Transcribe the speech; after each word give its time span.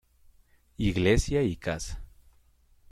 Iglesia 0.79 1.43
y 1.43 1.57
casa. 1.57 2.01